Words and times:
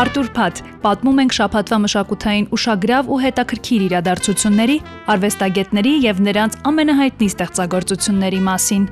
Արտուր 0.00 0.28
Փաթ, 0.32 0.60
պատմում 0.80 1.18
ենք 1.20 1.34
շփաթվա 1.36 1.78
մշակութային 1.84 2.46
ուշագրավ 2.56 3.10
ու 3.12 3.18
հետաքրքիր 3.24 3.82
իրադարձությունների, 3.88 4.76
արվեստագետների 5.12 5.92
եւ 6.06 6.22
նրանց 6.30 6.56
ամենահայտնի 6.70 7.28
ստեղծագործությունների 7.34 8.40
մասին։ 8.48 8.88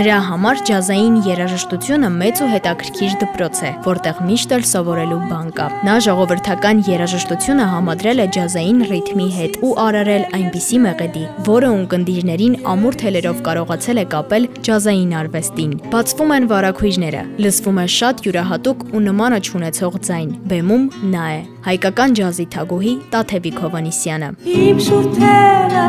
Նրա 0.00 0.18
համար 0.24 0.60
ջազային 0.64 1.16
երաժշտությունը 1.26 2.08
մեծ 2.14 2.38
ու 2.40 2.46
հետաքրքիր 2.48 3.16
դպրոց 3.20 3.58
է, 3.68 3.72
որտեղ 3.84 4.20
միշտ 4.24 4.52
էլ 4.56 4.62
սովորելու 4.70 5.18
բան 5.28 5.48
կա։ 5.58 5.66
Նա 5.84 5.96
ժողովրդական 6.06 6.78
երաժշտությունը 6.86 7.66
համադրել 7.68 8.22
է 8.24 8.26
ջազային 8.36 8.78
ռիթմի 8.92 9.26
հետ 9.36 9.58
ու 9.60 9.74
արարել 9.84 10.24
այնպիսի 10.38 10.80
մեղեդի, 10.86 11.24
որը 11.50 11.72
ունկնդիրներին 11.76 12.54
ամուր 12.72 12.96
թելերով 13.04 13.42
կարողացել 13.50 14.00
է 14.00 14.06
կապել 14.16 14.48
ջազային 14.70 15.12
արվեստին։ 15.20 15.74
Բացվում 15.92 16.32
են 16.40 16.48
վարակույրները, 16.54 17.24
լսվում 17.44 17.80
է 17.84 17.86
շատ 18.00 18.24
յուրահատուկ 18.24 18.86
ու 18.96 19.02
նմանը 19.10 19.40
չունեցող 19.50 19.98
ձայն։ 20.08 20.30
Բեմում 20.48 20.86
նա 21.12 21.26
է 21.36 21.40
հայկական 21.68 22.16
ջազի 22.22 22.46
թագուհի 22.56 22.94
Տաթևիկ 23.12 23.60
Հովանիսյանը։ 23.68 24.32
Իմ 24.64 24.80
շուրթերը, 24.88 25.84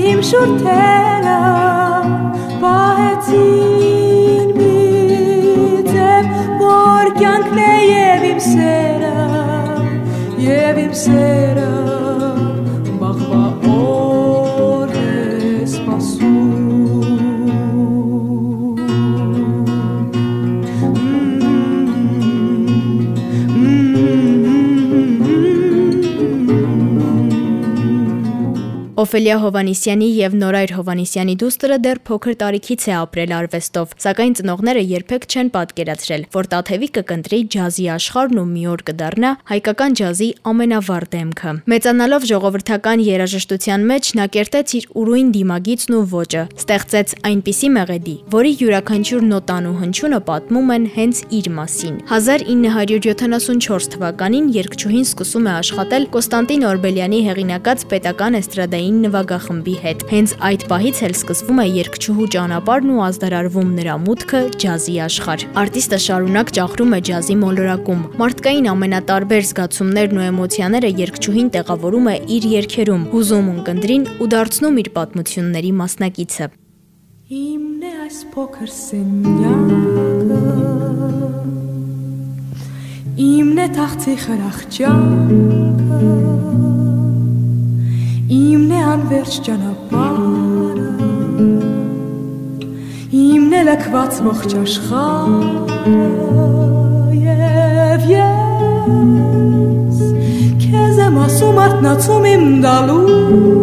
իմ 0.00 0.24
շուրթերը 0.32 1.85
պահեցին 2.62 4.48
մի 4.56 4.72
ձև, 5.90 6.24
որ 6.62 7.06
կյանքն 7.20 7.58
է 7.66 7.68
և 7.90 8.22
իմ 8.30 8.40
սերը, 8.46 9.14
և 10.46 10.76
իմ 10.86 10.94
սերը, 11.04 11.65
Օֆելիա 28.96 29.34
Հովանիսյանի 29.42 30.06
եւ 30.16 30.34
Նորայր 30.40 30.70
Հովանիսյանի 30.72 31.32
դուստրը 31.42 31.76
դեռ 31.84 31.98
փոքր 32.08 32.36
տարիքից 32.40 32.84
է 32.88 32.92
ապրել 32.96 33.32
արվեստով, 33.36 33.90
սակայն 34.00 34.36
ծնողները 34.38 34.84
երբեք 34.88 35.26
չեն 35.28 35.50
պատկերացրել, 35.52 36.22
որ 36.32 36.48
Տաթևիկը 36.54 37.02
կընտրի 37.10 37.40
ջազի 37.52 37.84
աշխարհն 37.92 38.40
ու 38.40 38.44
մի 38.54 38.62
օր 38.72 38.84
կդառնա 38.88 39.32
հայկական 39.52 39.96
ջազի 40.00 40.28
ամենավառ 40.48 41.04
դեմքը։ 41.12 41.52
Մեծանալով 41.76 42.24
ժողովրդական 42.32 43.04
երաժշտության 43.04 43.84
մեջ 43.92 44.10
նա 44.16 44.26
կերտեց 44.32 44.74
իր 44.80 44.88
ուրույն 44.96 45.28
դիմագիծն 45.36 45.98
ու 46.00 46.02
ոճը, 46.16 46.46
ստեղծեց 46.56 47.14
այնպիսի 47.28 47.70
մեղեդի, 47.76 48.16
որի 48.32 48.54
յուրաքանչյուր 48.64 49.28
նոտան 49.36 49.68
ու 49.68 49.76
հնչյունը 49.84 50.22
պատմում 50.32 50.72
են 50.76 50.88
հենց 50.96 51.22
իր 51.36 51.52
մասին։ 51.60 52.00
1974 52.16 53.92
թվականին 53.92 54.50
երգչուհին 54.56 55.06
սկսում 55.12 55.46
է 55.52 55.54
աշխատել 55.60 56.10
Կոստանտին 56.16 56.66
Օրբելյանի 56.72 57.22
հեղինակած 57.26 57.86
պետական 57.92 58.40
էստրադայի 58.40 58.85
երգչային 58.86 59.02
նվագախմբի 59.02 59.74
հետ։ 59.82 60.02
Հենց 60.10 60.32
այդ 60.46 60.62
պահից 60.70 60.98
էլ 61.06 61.14
սկսվում 61.16 61.58
է 61.58 61.66
երգչուհու 61.66 62.26
ճանապարհն 62.34 62.90
ու 62.94 63.02
ազդարարվում 63.06 63.70
նրա 63.76 63.94
մուտքը 64.06 64.40
ջազի 64.62 64.94
աշխարհ։ 65.06 65.40
Արտիստը 65.62 65.98
շարունակ 66.06 66.52
ճախրում 66.56 66.92
է 66.94 67.00
ջազի 67.08 67.36
մոլորակում։ 67.42 68.04
Մարդկային 68.22 68.68
ամենատարբեր 68.70 69.42
զգացումներն 69.50 70.16
ու 70.16 70.26
էմոցիաները 70.26 70.90
երգչուհին 71.02 71.48
տեղավորում 71.56 72.06
է 72.06 72.16
իր 72.36 72.44
երգերում, 72.56 73.02
հուզում 73.10 73.46
ունկնդրին 73.56 74.04
ու 74.22 74.30
դարձնում 74.36 74.78
իր 74.86 74.88
պատմությունների 74.96 75.72
մասնակիցը։ 75.82 76.46
Իմն 77.26 77.82
է 77.82 77.92
այս 78.06 78.18
փոքր 78.36 78.70
սենյակը 78.70 80.38
Իմն 83.26 83.58
է 83.64 83.66
թաղցի 83.74 84.14
խրախճակը 84.22 85.96
Իմն 88.26 88.72
է 88.74 88.78
անverջ 88.82 89.34
ճանապարհը 89.46 90.86
Իմն 93.14 93.52
է 93.54 93.60
լքված 93.68 94.16
ողջ 94.26 94.54
աշխարհը 94.60 95.92
եւ 97.20 98.08
ես 98.10 100.00
քեզ 100.64 100.98
եմ 101.06 101.20
ասում 101.22 101.60
արտնացում 101.66 102.26
իմ 102.32 102.44
դալուկ 102.66 103.62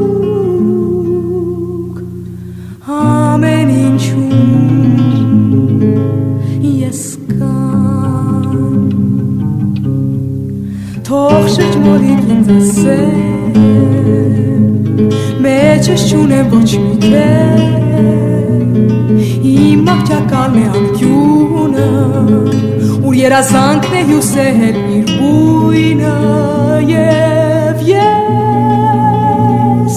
ամեն 3.01 3.69
ինչում 3.81 5.03
ես 6.72 7.01
կամ 7.35 8.47
թող 11.12 11.44
շրջմորի 11.57 12.13
ինձ 12.16 12.47
ասել 12.62 13.02
մեջս 15.93 16.09
չունեմ 16.09 16.47
ոչ 16.49 16.73
մի 16.81 16.95
կեր 17.03 17.59
Իմ 19.49 19.89
աղջակալն 19.93 20.55
է 20.57 20.65
անկյունը 20.79 21.89
Ուր 23.05 23.13
երազանքն 23.19 23.93
է 23.99 24.01
հյուսել 24.09 24.75
իր 24.95 25.05
բույնը 25.19 26.15
Եվ 26.89 27.77
ես 27.91 29.93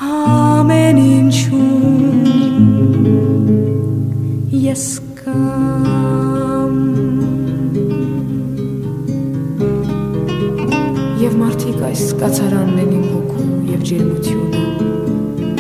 Ամեն 0.08 0.98
ինչում 1.12 2.26
Ես 4.72 5.11
կացարանն 12.22 12.82
են 12.82 12.90
իմ 12.94 13.06
հոգու 13.12 13.46
եւ 13.72 13.86
ջերմությունը 13.90 14.66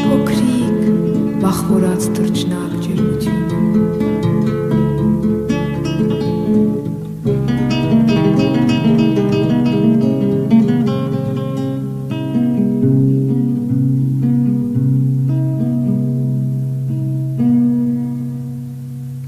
Փոքրիկ 0.01 0.83
բախորած 1.41 2.09
թրջնակ 2.19 2.75
ջերմությունը 2.83 3.50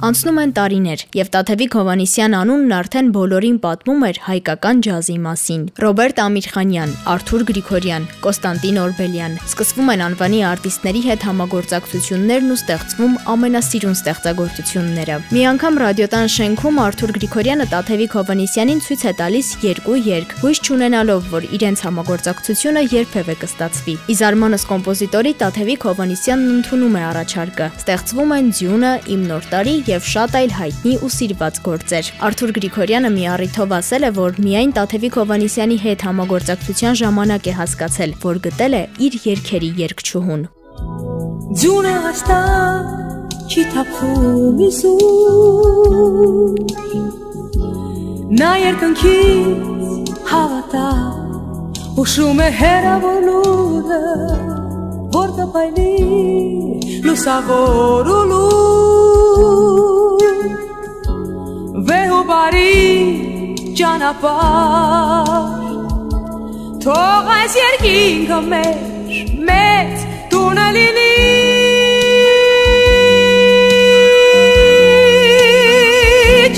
Անցնում 0.04 0.40
են 0.42 0.52
տարիներ, 0.52 1.02
եւ 1.16 1.28
Տաթևիկ 1.32 1.76
Հովանիսյան 1.78 2.34
անունն 2.36 2.72
արդեն 2.76 3.10
բոլորին 3.16 3.60
պատմում 3.64 4.02
էր 4.04 4.18
հայկական 4.26 4.80
ջազի 4.84 5.14
մասին։ 5.24 5.62
Ռոբերտ 5.80 6.18
Ամիրխանյան, 6.24 6.96
Արթուր 7.14 7.46
Գրիգորյան, 7.48 8.08
Կոստանտին 8.26 8.80
Օրբելյան։ 8.84 9.38
Սկսվում 9.48 9.92
են 9.94 10.04
անվանի 10.04 10.42
արտիստների 10.50 11.04
հետ 11.08 11.24
համագործակցություններն 11.24 12.52
ու 12.52 12.58
ստեղծվում 12.60 13.16
ամենասիրուն 13.32 13.96
ստեղծագործությունները։ 14.04 15.16
Մի 15.32 15.46
անգամ 15.54 15.80
ռադիոտան 15.84 16.28
շենքում 16.36 16.84
Արթուր 16.84 17.16
Գրիգորյանը 17.24 17.70
Տաթևիկ 17.72 18.18
Հովանիսյանին 18.20 18.84
ցույց 18.84 19.08
է 19.08 19.16
տալիս 19.24 19.48
երկու 19.64 19.98
երգ, 20.04 20.36
հույս 20.44 20.64
չունենալով, 20.68 21.32
որ 21.32 21.48
իրենց 21.56 21.86
համագործակցությունը 21.88 22.86
երբևէ 22.92 23.38
կստացվի։ 23.40 23.96
Ի 24.04 24.20
զարմանս 24.20 24.68
կոմպոզիտորի 24.74 25.34
Տաթևիկ 25.44 25.88
Հովանիսյանն 25.88 26.54
ընդունում 26.58 27.00
է 27.00 27.04
առաջարկը։ 27.14 27.72
Ստեղծվում 27.84 28.34
են 28.34 28.54
Ձյունը, 28.60 28.94
Իմ 29.14 29.28
նոր 29.30 29.50
տարի 29.54 29.76
եւ 29.94 30.08
շատ 30.10 30.36
այլ 30.40 30.52
հայտնի 30.58 30.94
ու 31.06 31.12
սիրված 31.14 31.60
գործեր։ 31.68 32.10
Արթուր 32.28 32.52
Գրիգորյանը 32.58 33.10
մի 33.14 33.24
առիթով 33.34 33.76
ասել 33.78 34.08
է, 34.08 34.12
որ 34.18 34.40
միայն 34.46 34.74
Տաթևիկ 34.78 35.18
Հովանիսյանի 35.22 35.78
հետ 35.84 36.06
համագործակցության 36.08 37.00
ժամանակ 37.04 37.44
է 37.48 37.54
հասկացել, 37.60 38.16
որ 38.24 38.42
գտել 38.48 38.74
է 38.74 38.84
իր 39.08 39.18
երկերի 39.30 39.72
երկչուհուն։ 39.84 40.42
Ձյունը 41.54 41.96
հաստատ 42.08 43.04
չի 43.54 43.64
թափվում 43.74 44.62
իսու 44.68 44.98
Նա 48.34 48.52
երկնքից 48.64 50.14
հավատա 50.32 50.88
Ուշում 52.04 52.40
է 52.42 52.50
հերավոր 52.64 53.20
լուրը 53.28 54.02
որ 55.14 55.34
կփայլի 55.38 55.92
լուսավոր 57.06 58.10
ու 58.18 58.24
լու 58.32 58.73
վեհու 61.88 62.24
բարի 62.30 62.74
ճանապարհ 63.80 65.64
թող 66.84 67.30
այս 67.38 67.54
երկինքը 67.60 68.40
մեր 68.52 68.78
մեծ 69.50 70.04
տունը 70.34 70.68
լինի 70.78 71.12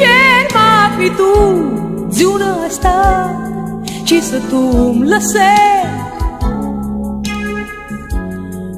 ջերմապիտում 0.01 1.62
ձյունը 2.18 2.51
ստա 2.72 2.98
չի 4.06 4.19
ստում 4.24 5.06
լսել 5.13 5.94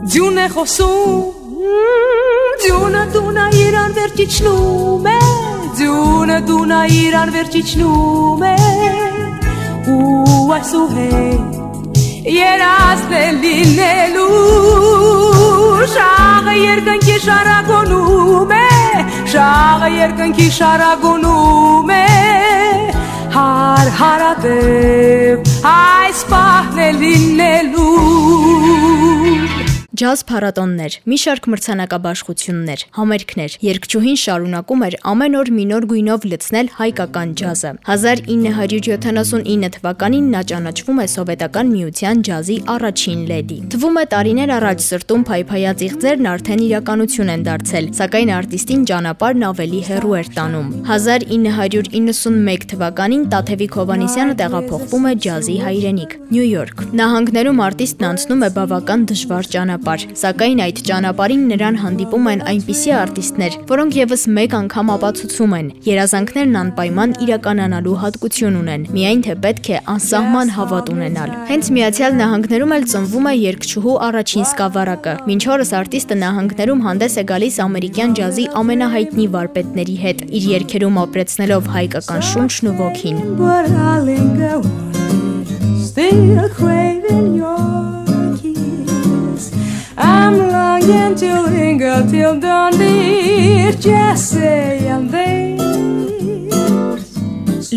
Ձյուն 0.08 0.38
է 0.44 0.48
խոսում 0.54 1.37
Ձյունը 1.68 3.02
դունա 3.14 3.46
իրան 3.60 3.94
վերջիչնում 3.98 5.08
է 5.12 5.16
Ձյունը 5.80 6.38
դունա 6.48 6.78
իրան 6.98 7.32
վերջիչնում 7.36 8.44
է 8.48 8.54
Ու 9.94 10.46
այսուհե 10.58 11.24
երազն 12.38 13.16
է 13.20 13.26
լինելու 13.42 14.30
Շաղը 15.96 16.56
երկնքի 16.62 17.18
շարագոնում 17.26 18.54
է 18.60 18.64
Շաղը 19.34 19.90
երկնքի 19.98 20.50
շարագոնում 20.60 21.94
է 21.98 22.04
Հար 23.38 23.94
հարատև 24.02 25.54
այս 25.74 26.24
պահն 26.32 26.84
է 26.88 26.90
լինելու 27.04 27.47
Ջազ 29.98 30.22
փառատոններ, 30.30 30.96
մի 31.10 31.18
շարք 31.18 31.46
մրցանակաբաշխություններ, 31.50 32.82
համերգներ։ 32.98 33.54
Երկչուհին 33.66 34.18
շարունակում 34.22 34.82
էր 34.88 34.96
ամեն 35.10 35.38
օր 35.40 35.50
մի 35.58 35.64
նոր 35.72 35.88
գույնով 35.90 36.28
լցնել 36.34 36.68
հայկական 36.78 37.32
ջազը։ 37.40 37.72
1979 37.96 39.72
թվականին 39.78 40.28
նա 40.36 40.42
ճանաչվում 40.52 41.02
է 41.02 41.08
սովետական 41.14 41.72
միության 41.74 42.22
ջազի 42.28 42.58
առաջին 42.76 43.24
լեդի։ 43.32 43.58
Թվում 43.74 43.98
է 43.98 44.04
տարիներ 44.14 44.54
առաջ 44.58 44.86
սրտում 44.86 45.24
փայփայած 45.32 45.82
իղձերն 45.88 46.30
արդեն 46.34 46.62
իրականություն 46.68 47.34
են 47.34 47.48
դարձել, 47.50 47.90
սակայն 47.98 48.34
արտիստին 48.38 48.86
ճանապարհն 48.94 49.48
ավելի 49.50 49.82
հեռու 49.90 50.16
էր 50.22 50.32
տանում։ 50.38 50.70
1991 50.94 52.70
թվականին 52.76 53.26
Տաթևիկ 53.34 53.82
Հովանեսյանը 53.82 54.38
տեղափոխվում 54.46 55.10
է 55.10 55.18
ջազի 55.26 55.58
հայրենիք՝ 55.66 56.16
Նյու 56.28 56.48
Յորք։ 56.54 56.88
Նահանգներում 57.02 57.66
արտիստն 57.72 58.10
անցնում 58.12 58.48
է 58.48 58.50
բավական 58.58 59.08
դժվար 59.08 59.52
ճանապարհ 59.58 59.86
ճանապարհ, 59.88 60.16
սակայն 60.20 60.60
այդ 60.66 60.80
ճանապարհին 60.88 61.44
նրան 61.48 61.76
հանդիպում 61.80 62.26
են 62.32 62.42
այնպիսի 62.52 62.92
արտիստներ, 62.98 63.54
որոնք 63.70 63.98
եւս 63.98 64.24
մեկ 64.36 64.56
անգամ 64.58 64.90
ապացուցում 64.98 65.54
են, 65.58 65.68
երազանքներն 65.88 66.58
անպայման 66.62 67.14
իրականանալու 67.24 67.96
հատկություն 68.04 68.58
ունեն, 68.62 68.84
միայն 68.98 69.22
թե 69.28 69.36
պետք 69.48 69.70
է 69.72 69.80
անսահման 69.96 70.52
հավատ 70.58 70.92
ունենալ։ 70.92 71.30
Հենց 71.48 71.72
Միացյալ 71.78 72.18
Նահանգներում 72.20 72.76
էլ 72.78 72.88
ծնվում 72.92 73.28
է 73.28 73.34
երկչուհու 73.38 73.98
առաջին 74.08 74.48
սկավառակը։ 74.48 75.14
Մինչ 75.28 75.44
օրս 75.56 75.72
արտիստը 75.78 76.16
նահանգներում 76.28 76.84
հանդես 76.88 77.14
է 77.18 77.24
գալիս 77.32 77.56
ամերիկյան 77.68 78.12
ջազի 78.20 78.46
ամենահայտնի 78.60 79.26
վարպետների 79.38 79.98
հետ, 80.04 80.26
իր 80.28 80.50
երգերում 80.58 81.02
ապրեցնելով 81.08 81.72
հայկական 81.78 82.28
շունչն 82.34 82.72
ու 82.74 82.78
ոգին։ 82.84 83.18
Still 85.98 86.48
craving 86.54 87.34
your 87.34 87.77
To 90.88 91.42
linger 91.42 92.08
till 92.10 92.40
dawn 92.40 92.72
dear? 92.78 93.74
Just 93.74 94.32
say 94.32 94.88
I'm 94.88 95.10
there. 95.12 95.58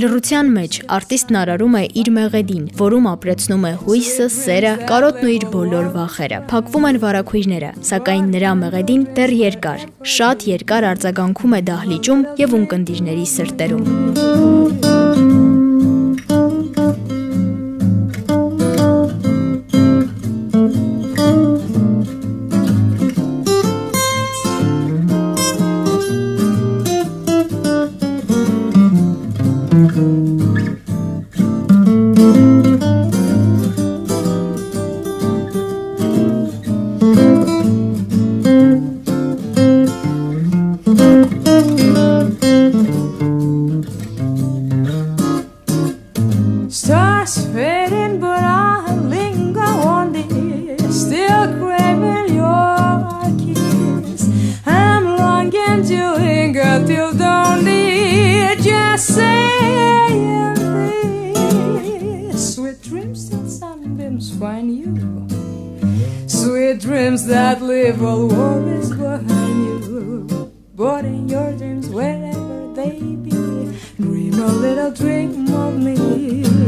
Լրության 0.00 0.52
մեջ 0.54 0.76
արտիստն 0.96 1.38
արարում 1.40 1.74
է 1.80 1.82
իր 2.02 2.10
մեղեդին, 2.14 2.68
որում 2.78 3.08
ապրեցնում 3.10 3.64
է 3.66 3.72
հույսը, 3.80 4.28
սերը, 4.36 4.74
կարոտն 4.92 5.26
ու 5.26 5.32
իր 5.34 5.46
բոլոր 5.56 5.88
վախերը։ 5.96 6.38
Փակվում 6.52 6.86
են 6.90 7.00
վարակույրները, 7.06 7.72
սակայն 7.90 8.30
նրա 8.36 8.52
մեղեդին 8.62 9.02
դեռ 9.18 9.34
երկար, 9.40 9.88
շատ 10.14 10.46
երկար 10.52 10.88
արձագանքում 10.92 11.58
է 11.58 11.60
դահլիճում 11.72 12.24
եւ 12.44 12.56
ունկնդիրների 12.60 13.26
սրտերում։ 13.34 14.89
dreams 66.90 67.25
that 67.26 67.62
live 67.62 68.02
all 68.02 68.26
worries 68.26 68.90
behind 68.90 69.84
you. 69.84 70.52
But 70.75 71.04
in 71.04 71.28
your 71.28 71.52
dreams, 71.56 71.88
wherever 71.88 72.75
they 72.75 72.98
be, 72.98 73.31
dream 73.96 74.34
a 74.34 74.48
little 74.48 74.90
dream 74.90 75.54
of 75.54 75.78
me. 75.78 76.59